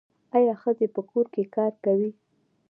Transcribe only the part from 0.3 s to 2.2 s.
آیا ښځې په کور کې کار کوي؟